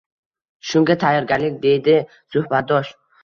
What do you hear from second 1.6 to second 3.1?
deydi suhbatdosh.